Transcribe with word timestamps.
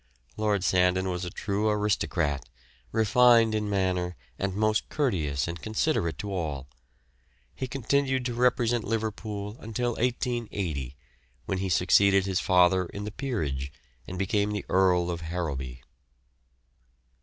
Lord 0.35 0.63
Sandon 0.63 1.09
was 1.09 1.25
a 1.25 1.29
true 1.29 1.69
aristocrat, 1.69 2.49
refined 2.91 3.53
in 3.53 3.69
manner 3.69 4.15
and 4.39 4.55
most 4.55 4.89
courteous 4.89 5.47
and 5.47 5.61
considerate 5.61 6.17
to 6.17 6.33
all. 6.33 6.67
He 7.53 7.67
continued 7.67 8.25
to 8.25 8.33
represent 8.33 8.83
Liverpool 8.83 9.57
until 9.59 9.89
1880, 9.91 10.95
when 11.45 11.59
he 11.59 11.69
succeeded 11.69 12.25
his 12.25 12.39
father 12.39 12.85
in 12.87 13.03
the 13.03 13.11
Peerage 13.11 13.71
and 14.07 14.17
became 14.17 14.49
the 14.49 14.65
Earl 14.69 15.11
of 15.11 15.21
Harrowby. 15.21 15.83